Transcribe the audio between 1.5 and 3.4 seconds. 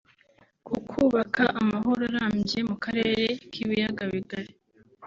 amahoro arambye mu Karere